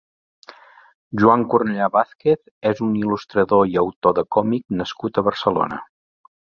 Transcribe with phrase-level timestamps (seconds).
[1.23, 5.85] Joan Cornellà Vázquez és un il·lustrador i autor de còmic nascut a Barcelona.